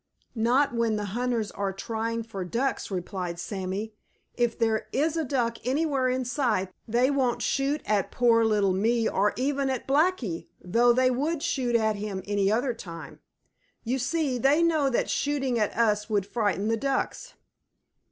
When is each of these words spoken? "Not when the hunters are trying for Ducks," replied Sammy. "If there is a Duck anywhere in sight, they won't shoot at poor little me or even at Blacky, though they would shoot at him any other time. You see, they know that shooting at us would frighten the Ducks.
"Not 0.33 0.73
when 0.73 0.95
the 0.95 1.05
hunters 1.13 1.51
are 1.51 1.71
trying 1.71 2.23
for 2.23 2.43
Ducks," 2.43 2.89
replied 2.89 3.37
Sammy. 3.39 3.93
"If 4.33 4.57
there 4.57 4.87
is 4.91 5.15
a 5.15 5.23
Duck 5.23 5.59
anywhere 5.63 6.09
in 6.09 6.25
sight, 6.25 6.69
they 6.87 7.11
won't 7.11 7.43
shoot 7.43 7.83
at 7.85 8.09
poor 8.09 8.43
little 8.43 8.73
me 8.73 9.07
or 9.07 9.31
even 9.35 9.69
at 9.69 9.87
Blacky, 9.87 10.47
though 10.59 10.91
they 10.91 11.11
would 11.11 11.43
shoot 11.43 11.75
at 11.75 11.97
him 11.97 12.23
any 12.25 12.51
other 12.51 12.73
time. 12.73 13.19
You 13.83 13.99
see, 13.99 14.39
they 14.39 14.63
know 14.63 14.89
that 14.89 15.07
shooting 15.07 15.59
at 15.59 15.77
us 15.77 16.09
would 16.09 16.25
frighten 16.25 16.67
the 16.67 16.77
Ducks. 16.77 17.35